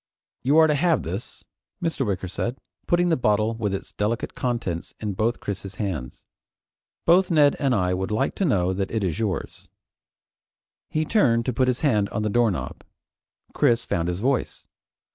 "You 0.41 0.57
are 0.57 0.65
to 0.65 0.73
have 0.73 1.03
this," 1.03 1.43
Mr. 1.79 2.03
Wicker 2.07 2.27
said, 2.27 2.57
putting 2.87 3.09
the 3.09 3.15
bottle 3.15 3.53
with 3.53 3.71
its 3.71 3.91
delicate 3.91 4.33
contents 4.33 4.95
in 4.99 5.13
both 5.13 5.39
Chris's 5.39 5.75
hands. 5.75 6.23
"Both 7.05 7.29
Ned 7.29 7.55
and 7.59 7.75
I 7.75 7.93
would 7.93 8.09
like 8.09 8.33
to 8.37 8.45
know 8.45 8.73
that 8.73 8.89
it 8.89 9.03
is 9.03 9.19
yours." 9.19 9.67
He 10.89 11.05
turned 11.05 11.45
to 11.45 11.53
put 11.53 11.67
his 11.67 11.81
hand 11.81 12.09
on 12.09 12.23
the 12.23 12.31
doorknob. 12.31 12.83
Chris 13.53 13.85
found 13.85 14.07
his 14.07 14.21
voice. 14.21 14.65